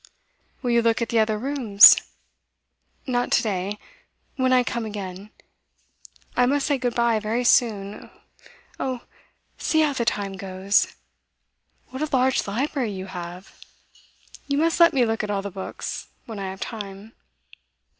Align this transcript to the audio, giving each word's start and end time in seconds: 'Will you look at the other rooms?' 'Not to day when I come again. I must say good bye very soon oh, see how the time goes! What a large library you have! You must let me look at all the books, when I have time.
'Will 0.63 0.71
you 0.71 0.81
look 0.81 0.99
at 0.99 1.09
the 1.09 1.19
other 1.19 1.37
rooms?' 1.37 1.95
'Not 3.05 3.31
to 3.33 3.43
day 3.43 3.77
when 4.35 4.51
I 4.51 4.63
come 4.63 4.83
again. 4.83 5.29
I 6.35 6.47
must 6.47 6.65
say 6.65 6.79
good 6.79 6.95
bye 6.95 7.19
very 7.19 7.43
soon 7.43 8.09
oh, 8.79 9.01
see 9.59 9.81
how 9.81 9.93
the 9.93 10.03
time 10.03 10.37
goes! 10.37 10.95
What 11.89 12.01
a 12.01 12.09
large 12.17 12.47
library 12.47 12.89
you 12.89 13.05
have! 13.13 13.55
You 14.47 14.57
must 14.57 14.79
let 14.79 14.91
me 14.91 15.05
look 15.05 15.23
at 15.23 15.29
all 15.29 15.43
the 15.43 15.51
books, 15.51 16.07
when 16.25 16.39
I 16.39 16.49
have 16.49 16.61
time. 16.61 17.13